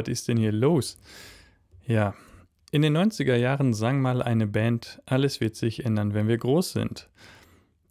[0.00, 0.98] was ist denn hier los?
[1.86, 2.14] Ja,
[2.70, 6.72] in den 90er Jahren sang mal eine Band, alles wird sich ändern, wenn wir groß
[6.72, 7.10] sind.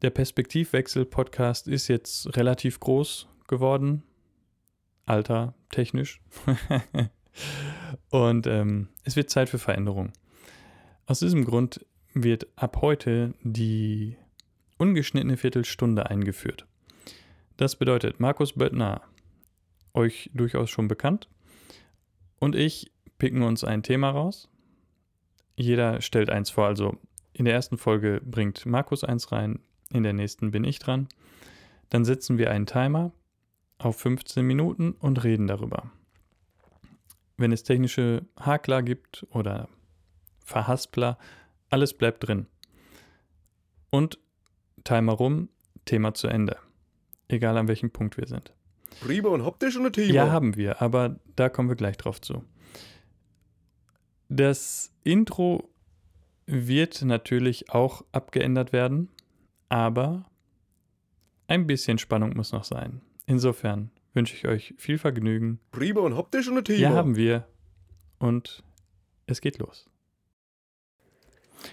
[0.02, 4.04] Der Perspektivwechsel-Podcast ist jetzt relativ groß geworden,
[5.06, 6.21] alter, technisch.
[8.10, 10.12] Und ähm, es wird Zeit für Veränderung.
[11.06, 14.15] Aus diesem Grund wird ab heute die
[14.78, 16.65] ungeschnittene Viertelstunde eingeführt.
[17.57, 19.01] Das bedeutet, Markus Böttner,
[19.93, 21.28] euch durchaus schon bekannt,
[22.39, 24.50] und ich picken uns ein Thema raus.
[25.56, 26.65] Jeder stellt eins vor.
[26.65, 26.98] Also
[27.34, 29.60] in der ersten Folge bringt Markus eins rein,
[29.92, 31.07] in der nächsten bin ich dran.
[31.89, 33.12] Dann setzen wir einen Timer
[33.78, 35.92] auf 15 Minuten und reden darüber.
[37.38, 39.70] Wenn es technische Hakler gibt oder
[40.44, 41.17] Verhaspler,
[41.70, 42.48] alles bleibt drin.
[43.90, 44.20] Und
[44.84, 45.50] Timer rum,
[45.86, 46.58] Thema zu Ende.
[47.28, 48.54] Egal an welchem Punkt wir sind.
[49.02, 50.14] Prima, und habt ihr schon ein Thema?
[50.14, 52.44] Ja, haben wir, aber da kommen wir gleich drauf zu.
[54.28, 55.69] Das Intro
[56.45, 59.09] wird natürlich auch abgeändert werden,
[59.70, 60.30] aber
[61.47, 63.02] ein bisschen Spannung muss noch sein.
[63.25, 65.59] Insofern wünsche ich euch viel Vergnügen.
[65.72, 66.80] Prima, und habt ihr schon ein Thema?
[66.80, 67.47] Ja, haben wir.
[68.20, 68.64] Und
[69.27, 69.89] es geht los.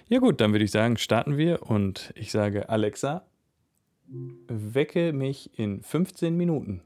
[0.09, 3.25] Ja gut, dann würde ich sagen, starten wir und ich sage Alexa,
[4.09, 6.83] wecke mich in 15 Minuten.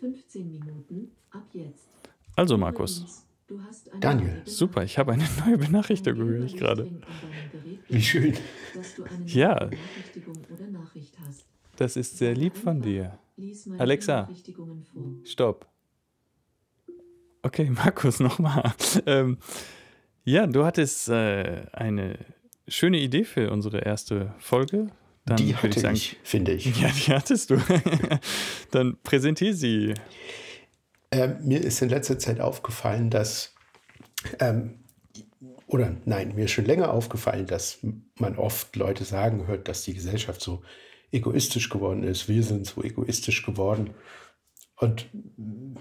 [0.00, 1.88] 15 Minuten ab jetzt.
[2.36, 4.42] Also Markus, Du hast eine Daniel.
[4.44, 6.90] super, ich habe eine neue Benachrichtigung, höre ich gerade.
[7.88, 8.34] Wie schön.
[9.26, 9.70] Ja.
[11.76, 13.18] Das ist sehr lieb von dir.
[13.36, 14.28] Lies meine Alexa.
[15.24, 15.66] Stopp.
[17.42, 18.74] Okay, Markus, nochmal.
[19.06, 19.38] Ähm,
[20.24, 22.18] ja, du hattest äh, eine
[22.66, 24.88] schöne Idee für unsere erste Folge.
[25.28, 26.64] Dann Die hatte sagen, ich, finde ich.
[26.80, 27.60] Ja, die hattest du.
[28.70, 29.94] Dann präsentier sie.
[31.10, 33.54] Ähm, mir ist in letzter Zeit aufgefallen, dass,
[34.40, 34.84] ähm,
[35.66, 37.78] oder nein, mir ist schon länger aufgefallen, dass
[38.18, 40.62] man oft Leute sagen hört, dass die Gesellschaft so
[41.12, 42.28] egoistisch geworden ist.
[42.28, 43.90] Wir sind so egoistisch geworden.
[44.76, 45.06] Und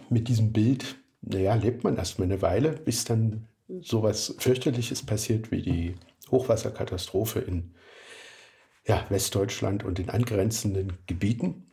[0.09, 3.47] mit diesem Bild, naja, lebt man erstmal eine Weile, bis dann
[3.81, 5.95] sowas fürchterliches passiert wie die
[6.31, 7.73] Hochwasserkatastrophe in
[8.87, 11.67] ja, Westdeutschland und den angrenzenden Gebieten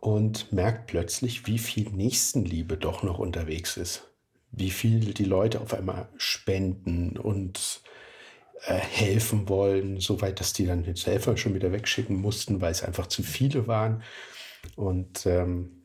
[0.00, 4.04] und merkt plötzlich, wie viel Nächstenliebe doch noch unterwegs ist.
[4.50, 7.82] Wie viel die Leute auf einmal spenden und
[8.62, 12.82] äh, helfen wollen, soweit, dass die dann jetzt Helfer schon wieder wegschicken mussten, weil es
[12.82, 14.02] einfach zu viele waren.
[14.74, 15.82] Und ähm,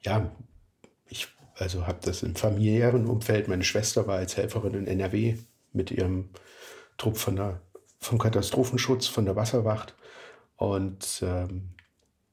[0.00, 0.34] ja,
[1.08, 3.48] ich also habe das im familiären Umfeld.
[3.48, 5.36] Meine Schwester war als Helferin in NRW
[5.72, 6.30] mit ihrem
[6.96, 7.60] Trupp von der,
[8.06, 9.94] vom Katastrophenschutz, von der Wasserwacht.
[10.56, 11.70] Und ähm,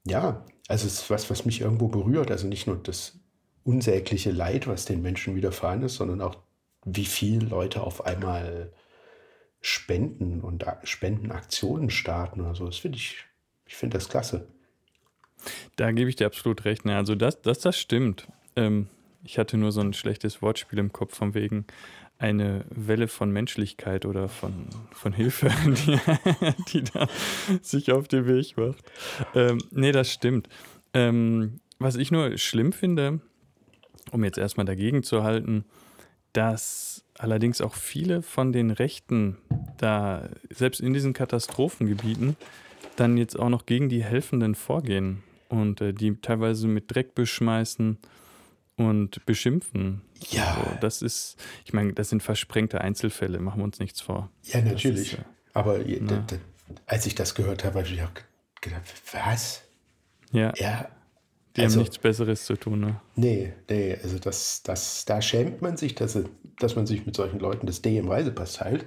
[0.05, 2.31] ja, also es ist was, was mich irgendwo berührt.
[2.31, 3.19] Also nicht nur das
[3.63, 6.37] unsägliche Leid, was den Menschen widerfahren ist, sondern auch,
[6.85, 8.73] wie viele Leute auf einmal
[9.61, 12.65] spenden und Spendenaktionen starten oder so.
[12.65, 13.23] Das finde ich,
[13.65, 14.47] ich finde das klasse.
[15.77, 16.85] Da gebe ich dir absolut recht.
[16.85, 18.27] Also das, das, das stimmt.
[18.57, 18.89] Ähm,
[19.23, 21.65] ich hatte nur so ein schlechtes Wortspiel im Kopf von wegen
[22.23, 24.53] eine Welle von Menschlichkeit oder von,
[24.93, 25.99] von Hilfe, die,
[26.71, 27.09] die da
[27.61, 28.81] sich auf den Weg macht.
[29.35, 30.47] Ähm, nee, das stimmt.
[30.93, 33.19] Ähm, was ich nur schlimm finde,
[34.11, 35.65] um jetzt erstmal dagegen zu halten,
[36.31, 39.37] dass allerdings auch viele von den Rechten
[39.77, 42.37] da, selbst in diesen Katastrophengebieten,
[42.95, 47.97] dann jetzt auch noch gegen die Helfenden vorgehen und äh, die teilweise mit Dreck beschmeißen
[48.83, 50.01] und beschimpfen.
[50.29, 50.55] Ja.
[50.55, 54.29] So, das ist, ich meine, das sind versprengte Einzelfälle, machen wir uns nichts vor.
[54.43, 55.13] Ja, natürlich.
[55.13, 55.23] ist, äh,
[55.53, 56.17] Aber na.
[56.19, 56.39] d-
[56.85, 58.11] als ich das gehört habe, habe ich auch
[58.61, 59.63] gedacht, was?
[60.31, 60.87] Ja, Ja,
[61.55, 62.79] die also- haben nichts Besseres zu tun.
[62.79, 62.99] Ne?
[63.15, 66.17] nee, nee, also das, das, da schämt man sich, dass,
[66.59, 68.85] dass man sich mit solchen Leuten das D im Reisepass teilt.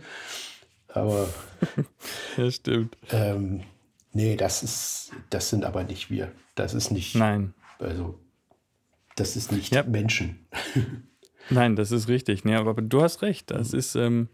[0.89, 1.29] Aber
[2.37, 2.97] Ja, stimmt.
[3.11, 3.63] ähm,
[4.13, 6.33] nee, das ist, das sind aber nicht wir.
[6.55, 8.19] Das ist nicht, Nein, also
[9.17, 9.83] das ist nicht Ja.
[9.83, 10.47] Menschen.
[11.51, 12.45] Nein, das ist richtig.
[12.45, 13.51] Nee, aber du hast recht.
[13.51, 14.29] Das ist, ähm,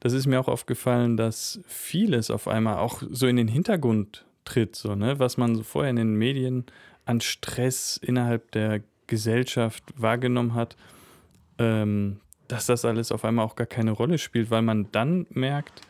[0.00, 4.76] das ist mir auch aufgefallen, dass vieles auf einmal auch so in den Hintergrund tritt,
[4.76, 5.18] so, ne?
[5.18, 6.66] was man so vorher in den Medien
[7.06, 10.76] an Stress innerhalb der Gesellschaft wahrgenommen hat,
[11.58, 15.80] ähm, dass das alles auf einmal auch gar keine Rolle spielt, weil man dann merkt,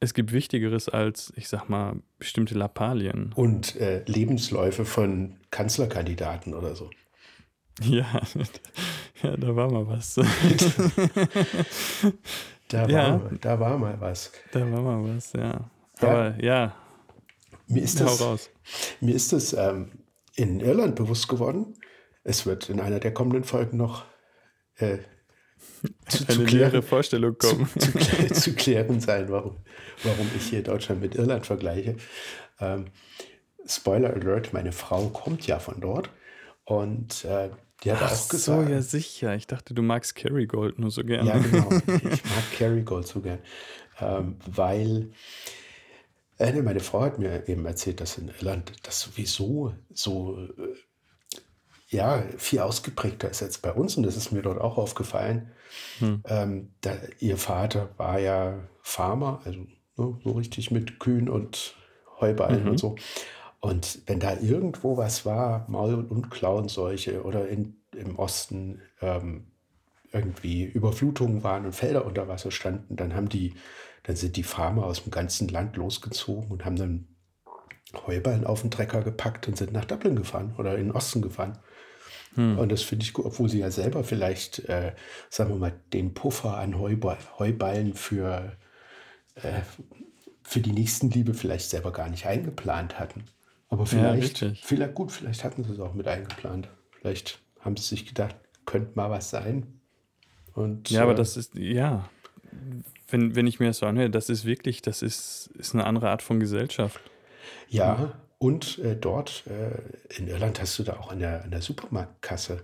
[0.00, 3.32] es gibt Wichtigeres als, ich sag mal, bestimmte Lappalien.
[3.34, 6.90] Und äh, Lebensläufe von Kanzlerkandidaten oder so.
[7.82, 8.06] Ja,
[9.22, 10.16] ja, da war mal was.
[12.68, 13.20] Da, Ja.
[13.22, 14.32] war, da war mal was.
[14.52, 15.42] Da war mal was, ja.
[16.00, 16.08] Ja.
[16.08, 16.74] Aber ja,
[17.66, 18.50] Mir ist das, raus.
[19.00, 19.92] Mir ist es ähm,
[20.34, 21.74] in Irland bewusst geworden,
[22.24, 24.04] es wird in einer der kommenden Folgen noch
[24.76, 24.98] äh,
[26.08, 27.68] zu, eine zu leere Vorstellung kommen.
[27.78, 29.58] Zu, zu, zu, klären sein, warum,
[30.02, 31.96] warum ich hier Deutschland mit Irland vergleiche.
[32.60, 32.86] Ähm,
[33.66, 36.10] Spoiler Alert, meine Frau kommt ja von dort
[36.64, 37.50] und äh,
[37.84, 38.66] die hat Ach auch gesagt.
[38.66, 39.34] so, ja sicher.
[39.34, 41.28] Ich dachte, du magst Kerrygold nur so gerne.
[41.28, 41.68] Ja, genau.
[41.86, 43.38] Ich mag Kerrygold so gern,
[44.00, 45.10] ähm, weil
[46.38, 50.74] äh, meine Frau hat mir eben erzählt, dass in Irland das sowieso so äh,
[51.88, 55.52] ja, viel ausgeprägter ist als bei uns und das ist mir dort auch aufgefallen.
[55.98, 56.22] Hm.
[56.26, 61.76] Ähm, da, ihr Vater war ja Farmer, also ne, so richtig mit Kühen und
[62.20, 62.70] Heuballen mhm.
[62.70, 62.96] und so.
[63.64, 69.46] Und wenn da irgendwo was war, Maul- und Klauenseuche oder in, im Osten ähm,
[70.12, 73.54] irgendwie Überflutungen waren und Felder unter Wasser standen, dann haben die,
[74.02, 77.08] dann sind die Farmer aus dem ganzen Land losgezogen und haben dann
[78.06, 81.56] Heuballen auf den Trecker gepackt und sind nach Dublin gefahren oder in den Osten gefahren.
[82.34, 82.58] Hm.
[82.58, 84.92] Und das finde ich gut, obwohl sie ja selber vielleicht, äh,
[85.30, 88.58] sagen wir mal, den Puffer an Heuball, Heuballen für,
[89.36, 89.62] äh,
[90.42, 93.24] für die Nächstenliebe vielleicht selber gar nicht eingeplant hatten.
[93.74, 96.68] Aber vielleicht, ja, vielleicht gut, vielleicht hatten sie es auch mit eingeplant.
[96.92, 98.36] Vielleicht haben sie sich gedacht,
[98.66, 99.80] könnte mal was sein.
[100.52, 102.08] Und, ja, äh, aber das ist, ja,
[103.08, 106.08] wenn, wenn ich mir das so anhöre, das ist wirklich, das ist, ist eine andere
[106.08, 107.00] Art von Gesellschaft.
[107.68, 111.60] Ja, und äh, dort äh, in Irland hast du da auch an der, an der
[111.60, 112.62] Supermarktkasse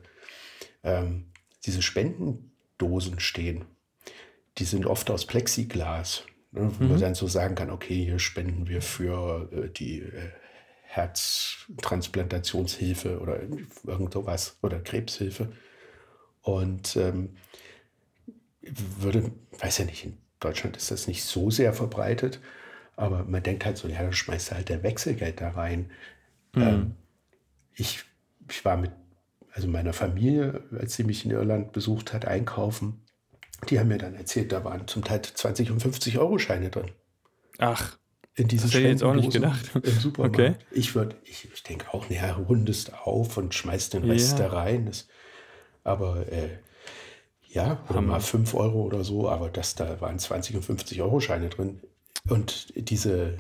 [0.84, 1.24] ähm,
[1.66, 3.64] diese Spendendosen stehen.
[4.58, 6.22] Die sind oft aus Plexiglas,
[6.52, 6.90] ne, wo mhm.
[6.90, 10.30] man dann so sagen kann, okay, hier spenden wir für äh, die äh,
[10.90, 15.52] Herztransplantationshilfe oder irgend sowas oder Krebshilfe.
[16.42, 17.37] Und ähm,
[18.60, 22.40] würde, weiß ja nicht, in Deutschland ist das nicht so sehr verbreitet,
[22.96, 25.92] aber man denkt halt so, ja, da schmeißt halt der Wechselgeld da rein.
[26.54, 26.62] Mhm.
[26.62, 26.96] Ähm,
[27.75, 28.02] ich,
[28.48, 28.90] ich war mit
[29.52, 33.04] also meiner Familie, als sie mich in Irland besucht hat, einkaufen.
[33.69, 36.90] Die haben mir dann erzählt, da waren zum Teil 20 und 50 Euro Scheine drin.
[37.58, 37.96] Ach
[38.35, 39.71] in diese das hätte ich jetzt auch nicht gedacht.
[39.75, 40.38] Im Supermarkt.
[40.38, 40.55] Okay.
[40.71, 44.49] Ich würde, ich, ich denke auch, naja, rundest auf und schmeißt den Rest ja.
[44.49, 44.87] da rein.
[44.87, 45.09] Das,
[45.85, 46.49] aber äh,
[47.49, 51.21] ja, oder mal 5 Euro oder so, aber das, da waren 20 und 50 Euro
[51.21, 51.81] Scheine drin.
[52.29, 53.38] Und diese,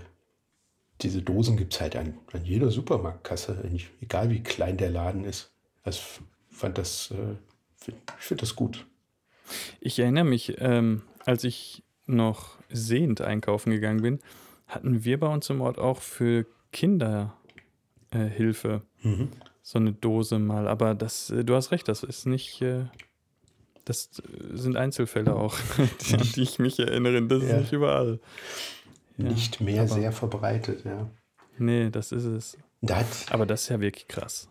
[1.00, 3.70] diese Dosen gibt es halt an, an jeder Supermarktkasse,
[4.00, 5.52] egal wie klein der Laden ist.
[5.84, 6.00] Also
[6.50, 7.36] fand das, äh,
[7.76, 8.86] find, ich finde das gut.
[9.80, 14.20] Ich erinnere mich, ähm, als ich noch sehend einkaufen gegangen bin,
[14.70, 17.32] hatten wir bei uns im Ort auch für Kinderhilfe
[19.02, 19.28] äh, mhm.
[19.62, 20.68] so eine Dose mal.
[20.68, 22.84] Aber das, äh, du hast recht, das ist nicht, äh,
[23.84, 24.10] das
[24.52, 25.56] sind Einzelfälle auch,
[26.08, 27.22] die, an die ich mich erinnere.
[27.22, 27.48] Das ja.
[27.48, 28.20] ist nicht überall.
[29.16, 31.10] Ja, nicht mehr sehr verbreitet, ja.
[31.58, 32.56] Nee, das ist es.
[32.80, 34.48] Das, aber das ist ja wirklich krass.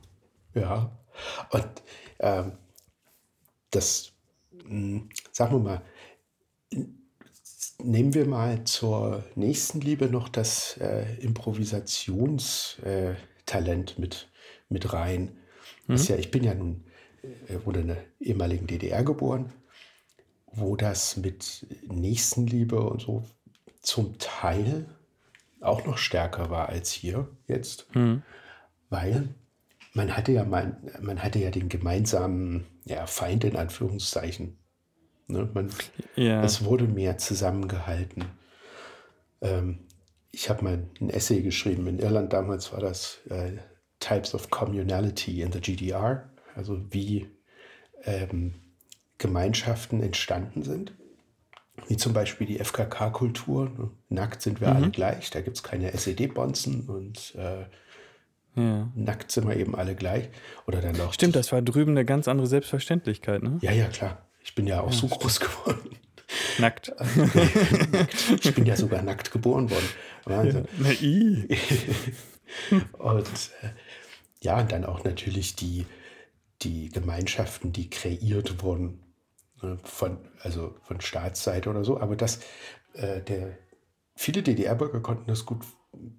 [0.53, 0.91] Ja.
[1.49, 1.67] Und
[2.19, 2.51] ähm,
[3.71, 4.13] das,
[4.51, 5.81] mh, hm, sagen wir mal,
[7.81, 14.27] Nehmen wir mal zur nächsten Liebe noch das äh, Improvisationstalent äh, mit,
[14.67, 15.37] mit rein.
[15.87, 15.95] Mhm.
[15.95, 16.83] ja, ich bin ja nun,
[17.23, 19.53] äh, wurde in der ehemaligen DDR geboren,
[20.51, 23.23] wo das mit Nächstenliebe und so
[23.81, 24.85] zum Teil
[25.61, 27.95] auch noch stärker war als hier jetzt.
[27.95, 28.23] Mhm.
[28.89, 29.29] Weil
[29.93, 34.58] man hatte ja man, man hatte ja den gemeinsamen ja, Feind in Anführungszeichen
[35.29, 35.49] Ne?
[35.53, 35.69] Man,
[36.15, 36.43] ja.
[36.43, 38.25] Es wurde mehr zusammengehalten.
[39.41, 39.79] Ähm,
[40.31, 41.87] ich habe mal ein Essay geschrieben.
[41.87, 43.53] In Irland damals war das äh,
[43.99, 47.27] Types of Communality in the GDR, also wie
[48.05, 48.55] ähm,
[49.17, 50.93] Gemeinschaften entstanden sind.
[51.87, 53.69] Wie zum Beispiel die FKK-Kultur.
[53.69, 53.91] Ne?
[54.09, 54.75] Nackt sind wir mhm.
[54.75, 57.65] alle gleich, da gibt es keine SED-Bonzen und äh,
[58.55, 58.91] ja.
[58.95, 60.29] nackt sind wir eben alle gleich.
[60.67, 63.59] Oder dann auch Stimmt, das war drüben eine ganz andere Selbstverständlichkeit, ne?
[63.61, 64.28] Ja, ja, klar.
[64.49, 65.95] Ich bin ja auch ja, so groß geworden.
[66.57, 66.91] Nackt.
[68.41, 69.89] ich bin ja sogar nackt geboren worden.
[70.25, 70.67] Wahnsinn.
[72.97, 73.27] und
[73.61, 73.69] äh,
[74.41, 75.85] ja, und dann auch natürlich die,
[76.63, 79.13] die Gemeinschaften, die kreiert wurden
[79.61, 81.99] ne, von, also von Staatsseite oder so.
[81.99, 82.39] Aber das,
[82.93, 83.55] äh, der,
[84.15, 85.63] viele DDR-Bürger konnten das gut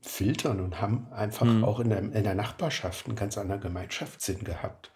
[0.03, 1.65] filtern und haben einfach mhm.
[1.65, 4.93] auch in der, in der Nachbarschaft einen ganz anderen Gemeinschaftssinn gehabt.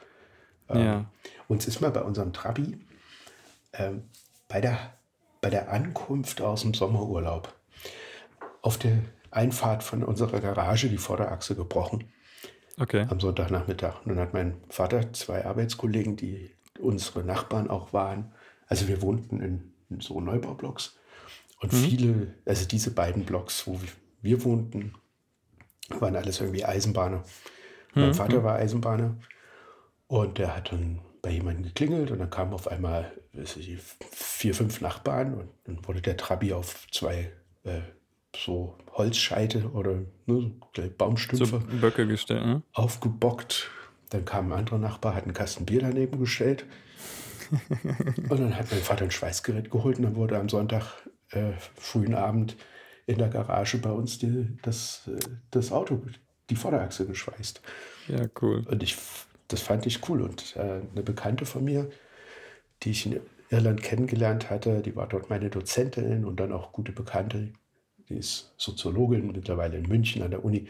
[0.69, 1.11] Ähm, ja.
[1.49, 2.79] Uns ist mal bei unserem Trabi
[3.79, 4.05] ähm,
[4.49, 4.79] bei, der,
[5.41, 7.55] bei der Ankunft aus dem Sommerurlaub
[8.63, 8.99] auf der
[9.31, 12.13] Einfahrt von unserer Garage die Vorderachse gebrochen.
[12.79, 13.07] Okay.
[13.09, 14.05] Am Sonntagnachmittag.
[14.05, 18.33] Und dann hat mein Vater zwei Arbeitskollegen, die unsere Nachbarn auch waren.
[18.67, 20.99] Also wir wohnten in, in so Neubaublocks.
[21.61, 21.77] Und mhm.
[21.77, 23.81] viele, also diese beiden Blocks, wo
[24.23, 24.95] wir, wohnten,
[25.89, 27.25] waren alles irgendwie Eisenbahner.
[27.95, 28.03] Mhm.
[28.03, 29.17] Mein Vater war Eisenbahner.
[30.07, 33.79] Und der hat dann bei jemandem geklingelt und dann kamen auf einmal ich,
[34.11, 37.33] vier, fünf Nachbarn und dann wurde der Trabi auf zwei
[37.65, 37.81] äh,
[38.37, 39.95] so Holzscheite oder
[40.27, 42.63] ne, so Baumstümpfe So Böcke gestellt, ne?
[42.75, 43.71] aufgebockt.
[44.11, 46.67] Dann kam ein anderer Nachbar, hat einen Kasten Bier daneben gestellt.
[48.29, 52.15] und dann hat mein Vater ein Schweißgerät geholt und dann wurde am Sonntag äh, frühen
[52.15, 52.57] Abend
[53.07, 55.19] in der Garage bei uns die, das, äh,
[55.51, 56.03] das Auto,
[56.51, 57.63] die Vorderachse geschweißt.
[58.09, 58.63] Ja, cool.
[58.69, 58.97] Und ich,
[59.49, 60.23] das fand ich cool.
[60.23, 61.91] Und äh, eine Bekannte von mir,
[62.83, 63.21] die ich in
[63.51, 67.53] Irland kennengelernt hatte, die war dort meine Dozentin und dann auch gute Bekannte,
[68.09, 70.69] die ist Soziologin, mittlerweile in München an der Uni,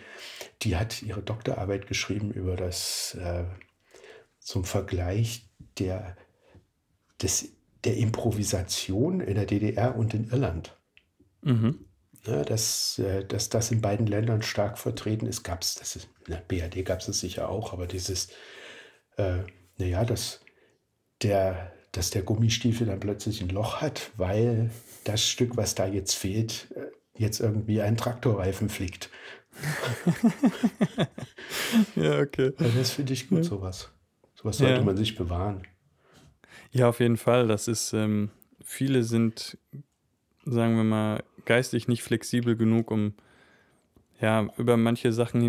[0.63, 3.45] die hat ihre Doktorarbeit geschrieben über das, äh,
[4.39, 6.17] zum Vergleich der,
[7.21, 7.49] des,
[7.85, 10.77] der Improvisation in der DDR und in Irland.
[11.43, 11.87] Mhm.
[12.27, 16.09] Ja, dass, äh, dass das in beiden Ländern stark vertreten ist, gab es, das ist,
[16.27, 18.29] in der BRD gab es es sicher auch, aber dieses,
[19.17, 19.39] äh,
[19.79, 20.41] naja, dass
[21.23, 24.71] der, dass der Gummistiefel dann plötzlich ein Loch hat, weil
[25.05, 29.11] das Stück, was da jetzt fehlt, äh, jetzt irgendwie einen Traktorreifen fliegt.
[31.97, 32.53] Ja, okay.
[32.59, 33.91] Also das finde ich gut, sowas.
[34.35, 34.83] Sowas sollte Ja.
[34.83, 35.63] man sich bewahren.
[36.71, 37.47] Ja, auf jeden Fall.
[37.49, 38.31] Das ist, ähm,
[38.63, 39.59] viele sind,
[40.45, 43.15] sagen wir mal, geistig nicht flexibel genug, um
[44.21, 45.41] ja, über manche Sachen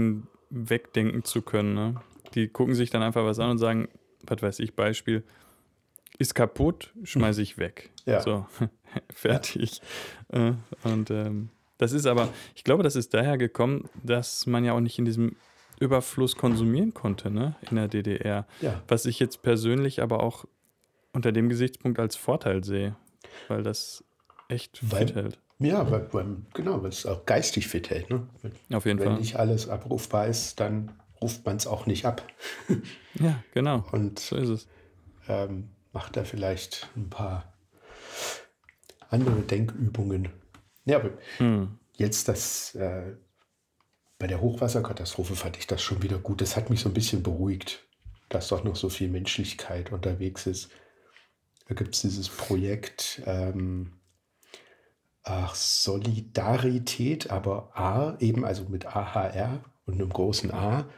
[0.51, 1.73] hinwegdenken zu können.
[1.73, 1.95] Ne?
[2.35, 3.87] Die gucken sich dann einfach was an und sagen,
[4.27, 5.23] was weiß ich, Beispiel,
[6.17, 7.91] ist kaputt, schmeiße ich weg.
[8.05, 8.21] Ja.
[8.21, 8.45] So,
[9.11, 9.81] fertig.
[10.29, 11.49] Äh, Und ähm,
[11.79, 15.05] das ist aber, ich glaube, das ist daher gekommen, dass man ja auch nicht in
[15.05, 15.35] diesem
[15.79, 18.45] Überfluss konsumieren konnte, ne, in der DDR.
[18.61, 18.79] Ja.
[18.87, 20.45] Was ich jetzt persönlich aber auch
[21.13, 22.95] unter dem Gesichtspunkt als Vorteil sehe,
[23.47, 24.03] weil das
[24.49, 25.39] echt Weil- fit hält.
[25.57, 28.09] Ja, weil, weil, genau, weil es auch geistig fit hält.
[28.11, 28.27] Ne?
[28.43, 29.17] Wenn, Auf jeden wenn Fall.
[29.19, 30.91] nicht alles abrufbar ist, dann
[31.21, 32.25] ruft man es auch nicht ab.
[33.17, 33.85] Ja, genau.
[33.93, 34.67] Und So ist es.
[35.29, 37.53] ähm, macht da vielleicht ein paar
[39.09, 40.27] andere Denkübungen.
[40.83, 41.79] Ja, aber Hm.
[41.93, 43.13] jetzt das, äh,
[44.19, 46.41] bei der Hochwasserkatastrophe fand ich das schon wieder gut.
[46.41, 47.85] Das hat mich so ein bisschen beruhigt,
[48.27, 50.69] dass doch noch so viel Menschlichkeit unterwegs ist.
[51.69, 53.93] Da gibt es dieses Projekt, ähm,
[55.23, 60.89] ach, Solidarität, aber A, eben also mit AHR und einem großen A.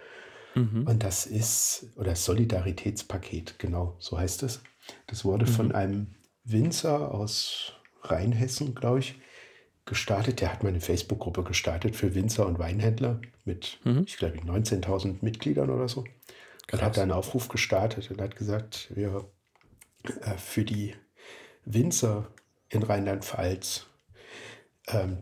[0.55, 0.87] Mhm.
[0.87, 4.61] Und das ist, oder Solidaritätspaket, genau, so heißt es.
[5.07, 9.15] Das wurde von einem Winzer aus Rheinhessen, glaube ich,
[9.85, 10.41] gestartet.
[10.41, 15.69] Der hat mal eine Facebook-Gruppe gestartet für Winzer und Weinhändler mit, ich glaube, 19.000 Mitgliedern
[15.69, 16.01] oder so.
[16.01, 16.09] Und
[16.67, 16.81] Krass.
[16.81, 19.29] hat da einen Aufruf gestartet und hat gesagt, wir
[20.21, 20.95] äh, für die
[21.65, 22.27] Winzer
[22.69, 23.87] in Rheinland-Pfalz,
[24.87, 25.19] ähm,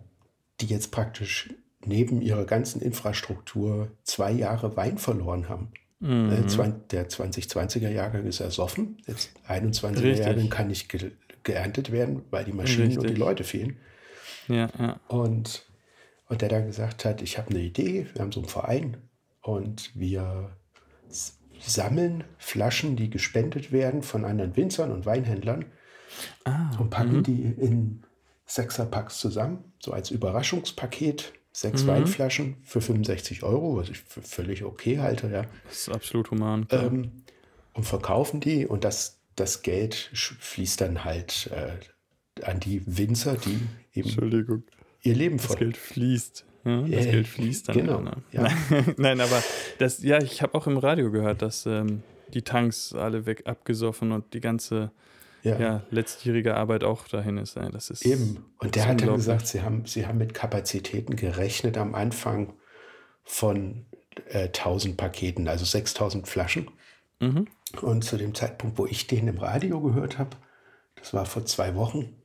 [0.62, 1.54] die jetzt praktisch
[1.86, 5.72] neben ihrer ganzen Infrastruktur zwei Jahre Wein verloren haben.
[6.00, 6.32] Mhm.
[6.32, 8.98] Äh, Der 2020er Jahrgang ist ersoffen.
[9.08, 10.26] Jetzt 21er Richtig.
[10.26, 11.12] Jahrgang kann nicht ge
[11.44, 13.18] geerntet werden, weil die Maschinen und die Richtig.
[13.20, 13.78] Leute fehlen.
[14.48, 15.00] Ja, ja.
[15.08, 15.64] Und,
[16.28, 18.98] und der dann gesagt hat, ich habe eine Idee, wir haben so einen Verein
[19.42, 20.56] und wir
[21.60, 25.66] sammeln Flaschen, die gespendet werden von anderen Winzern und Weinhändlern
[26.46, 28.04] Ah, und packen die in
[28.46, 31.34] Sechserpacks zusammen, so als Überraschungspaket.
[31.58, 31.88] Sechs Mhm.
[31.88, 35.46] Weinflaschen für 65 Euro, was ich für völlig okay halte, ja.
[35.68, 36.68] das ist absolut human.
[36.70, 37.12] Ähm,
[37.72, 43.60] und verkaufen die und das, das Geld fließt dann halt äh, an die Winzer, die
[43.94, 44.64] eben Entschuldigung.
[45.04, 46.46] ihr Leben Das ver Geld fließt.
[46.66, 47.78] Ja, das Ja, Geld fließt dann.
[47.78, 48.12] genau, Ne?
[48.34, 48.48] ja.
[48.98, 49.42] Nein, aber
[49.78, 54.12] das, ja, ich habe auch im Radio gehört, dass ähm, die Tanks alle weg abgesoffen
[54.12, 54.92] und die ganze
[55.46, 57.56] Ja, ja, letztjährige Arbeit auch dahin ist.
[57.56, 58.46] Das ist eben.
[58.58, 62.54] Und der hat dann gesagt, sie haben, sie haben mit Kapazitäten gerechnet am Anfang
[63.24, 63.86] von
[64.30, 66.72] äh, 1000 Paketen, also 6000 Flaschen.
[67.20, 67.48] Mhm.
[67.82, 70.32] Und zu dem Zeitpunkt, wo ich den im Radio gehört habe,
[70.96, 72.16] das war vor zwei Wochen,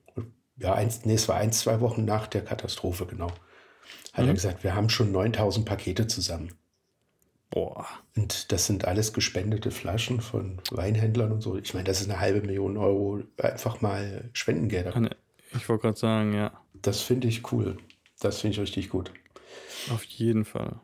[0.56, 3.30] ja, eins, nee, es war eins, zwei Wochen nach der Katastrophe, genau,
[4.14, 6.52] hat er gesagt, wir haben schon 9000 Pakete zusammen.
[7.50, 7.86] Boah.
[8.16, 11.56] Und das sind alles gespendete Flaschen von Weinhändlern und so.
[11.58, 15.10] Ich meine, das ist eine halbe Million Euro einfach mal Spendengelder.
[15.56, 17.76] Ich wollte gerade sagen, ja, Das finde ich cool.
[18.20, 19.10] Das finde ich richtig gut.
[19.92, 20.76] auf jeden Fall.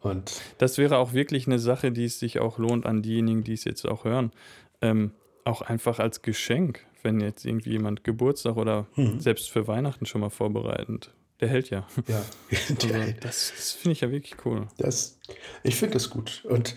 [0.00, 3.52] Und Das wäre auch wirklich eine Sache, die es sich auch lohnt an diejenigen, die
[3.52, 4.32] es jetzt auch hören.
[4.80, 5.10] Ähm,
[5.44, 9.20] auch einfach als Geschenk, wenn jetzt irgendwie jemand Geburtstag oder Mhm.
[9.20, 11.12] selbst für Weihnachten schon mal vorbereitend.
[11.40, 11.86] Der hält ja.
[12.06, 14.68] ja, Also, der, das das finde ich ja wirklich cool.
[14.78, 15.18] das,
[15.62, 16.44] ich finde das gut.
[16.44, 16.74] Und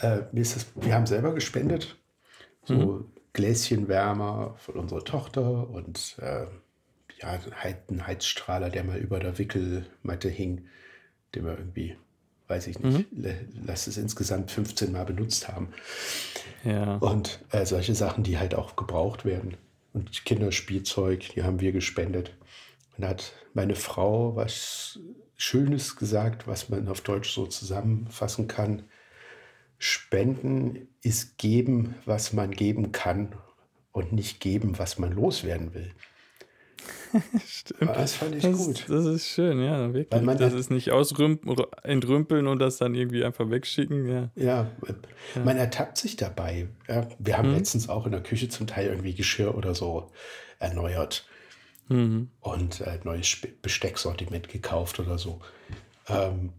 [0.00, 1.96] äh, das, wir haben selber gespendet.
[2.64, 6.46] So Gläschenwärmer von unserer Tochter und äh,
[7.20, 10.66] ja, halt ein Heizstrahler, der mal über der Wickelmatte hing,
[11.34, 11.96] den wir irgendwie
[12.48, 13.06] weiß ich nicht,
[13.66, 15.68] lass es insgesamt 15 Mal benutzt haben.
[16.64, 16.96] Ja.
[16.96, 19.56] Und äh, solche Sachen, die halt auch gebraucht werden.
[19.92, 22.34] Und Kinderspielzeug, die haben wir gespendet.
[22.98, 24.98] Und da hat meine Frau was
[25.36, 28.82] Schönes gesagt, was man auf Deutsch so zusammenfassen kann.
[29.78, 33.36] Spenden ist geben, was man geben kann
[33.92, 35.92] und nicht geben, was man loswerden will.
[37.46, 37.90] Stimmt.
[37.94, 38.84] Das fand ich Das, gut.
[38.88, 40.10] das ist schön, ja, wirklich.
[40.10, 44.30] Weil man das ist nicht ausrümpeln, entrümpeln und das dann irgendwie einfach wegschicken, ja.
[44.34, 44.72] Ja,
[45.44, 46.68] man ertappt sich dabei.
[46.88, 50.10] Ja, wir haben letztens auch in der Küche zum Teil irgendwie Geschirr oder so
[50.58, 51.28] erneuert
[51.88, 55.40] und äh, neues Bestecksortiment gekauft oder so.
[56.08, 56.52] Ähm,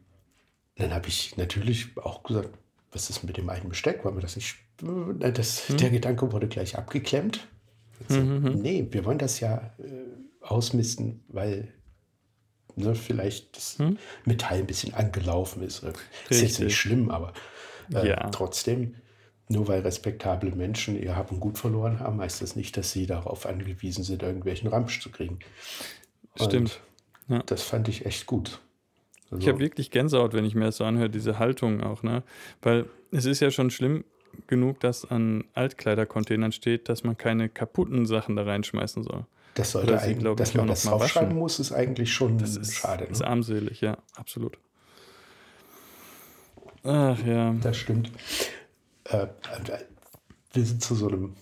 [0.75, 2.50] dann habe ich natürlich auch gesagt,
[2.91, 4.03] was ist mit dem einen Besteck?
[4.03, 4.55] Wollen wir das nicht?
[4.81, 7.48] Äh, Das, Der Gedanke wurde gleich abgeklemmt.
[8.07, 10.05] Also, Nee, wir wollen das ja äh,
[10.41, 11.74] ausmisten, weil
[12.75, 13.77] ne, vielleicht das
[14.25, 15.83] Metall ein bisschen angelaufen ist.
[15.83, 15.93] Ist
[16.29, 16.59] jetzt Richtig.
[16.65, 17.33] nicht schlimm, aber
[17.93, 18.29] äh, Ja.
[18.29, 18.95] trotzdem,
[19.50, 23.08] nur weil respektable Menschen ihr Hab und Gut verloren haben, heißt das nicht, dass sie
[23.08, 25.39] darauf angewiesen sind, irgendwelchen Ramsch zu kriegen.
[26.36, 26.79] Stimmt.
[27.27, 27.41] Ja.
[27.46, 28.60] Das fand ich echt gut.
[29.32, 32.24] Also, Ich habe wirklich Gänsehaut, wenn ich mir das so anhöre, diese Haltung auch, ne?
[32.62, 34.03] Weil es ist ja schon schlimm
[34.48, 39.25] genug, dass an Altkleidercontainern steht, dass man keine kaputten Sachen da reinschmeißen soll.
[39.56, 42.38] das sollte oder sie, eigentlich, glaub dass ich, man das draufschreiben muss, ist eigentlich schon
[42.38, 43.06] Das ist schade.
[43.06, 43.27] ist Ne?
[43.27, 44.60] armselig, ja, absolut.
[46.84, 47.53] Ach ja.
[47.62, 48.12] Das stimmt.
[49.10, 49.28] Äh,
[50.54, 51.36] wir sind zu so einem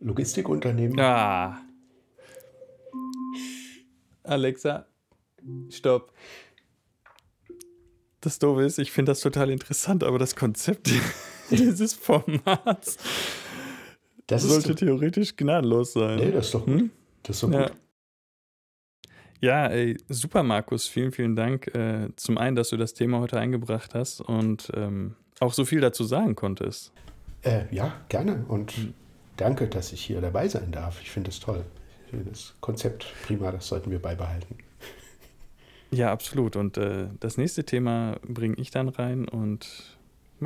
[0.00, 0.98] Logistikunternehmen.
[1.00, 1.60] Ah.
[4.24, 4.86] Alexa,
[5.70, 6.12] stopp.
[8.20, 10.90] Das Doofe ist, ich finde das total interessant, aber das Konzept
[11.50, 12.98] dieses Formats
[14.26, 16.16] Das sollte doch, theoretisch gnadenlos sein.
[16.18, 16.90] nee, das ist doch gut.
[17.22, 17.68] Das ist doch Ja.
[17.68, 17.76] gut.
[19.40, 20.88] Ja, ey, super, Markus.
[20.88, 21.68] Vielen, vielen Dank.
[21.72, 25.80] Äh, zum einen, dass du das Thema heute eingebracht hast und ähm, auch so viel
[25.80, 26.92] dazu sagen konntest.
[27.42, 28.44] Äh, ja, gerne.
[28.48, 28.74] Und
[29.36, 31.00] danke, dass ich hier dabei sein darf.
[31.02, 31.64] Ich finde es toll.
[32.06, 34.56] Ich finde das Konzept prima, das sollten wir beibehalten.
[35.90, 36.56] Ja, absolut.
[36.56, 39.96] Und äh, das nächste Thema bringe ich dann rein und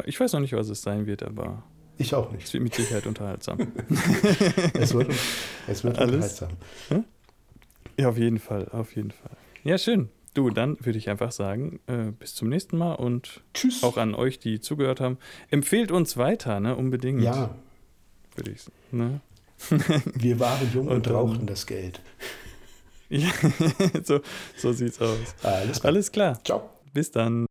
[0.04, 1.62] ich weiß noch nicht, was es sein wird, aber
[1.98, 2.52] Ich auch es nicht.
[2.54, 3.58] wird mit Sicherheit unterhaltsam.
[4.74, 5.10] Es wird,
[5.66, 6.40] es wird Alles?
[6.40, 7.04] unterhaltsam.
[7.98, 9.36] ja, auf jeden Fall, auf jeden Fall.
[9.64, 10.08] Ja, schön.
[10.34, 13.82] Du, dann würde ich einfach sagen, äh, bis zum nächsten Mal und Tschüss.
[13.82, 15.18] auch an euch, die zugehört haben.
[15.50, 16.74] Empfehlt uns weiter, ne?
[16.74, 17.20] Unbedingt.
[17.22, 17.54] ja,
[18.34, 19.20] Würde ich ne?
[20.14, 22.00] wir waren jung und, Und rauchten das Geld.
[23.14, 23.28] Ja,
[24.04, 24.20] so,
[24.56, 25.18] so sieht's aus.
[25.42, 25.92] Alles klar.
[25.92, 26.44] Alles klar.
[26.44, 26.70] Ciao.
[26.94, 27.44] Bis dann.